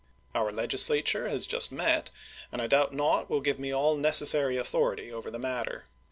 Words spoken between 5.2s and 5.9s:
the matter.